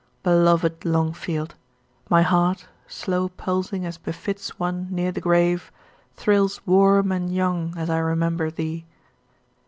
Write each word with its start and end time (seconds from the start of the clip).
Beloved 0.23 0.83
Longfield! 0.83 1.53
my 2.09 2.23
heart, 2.23 2.65
slow 2.87 3.29
pulsing 3.29 3.85
as 3.85 3.99
befits 3.99 4.57
one 4.57 4.87
near 4.89 5.11
the 5.11 5.21
grave, 5.21 5.71
thrills 6.15 6.59
warm 6.65 7.11
and 7.11 7.31
young 7.31 7.75
as 7.77 7.87
I 7.87 7.99
remember 7.99 8.49
thee! 8.49 8.87